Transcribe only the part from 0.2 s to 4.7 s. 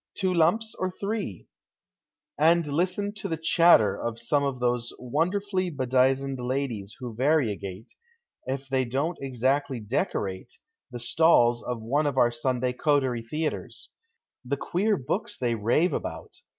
lumps or three?" And listen to the chatter of some of